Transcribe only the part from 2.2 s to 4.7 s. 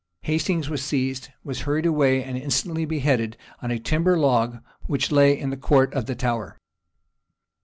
and instantly beheaded on a timber log,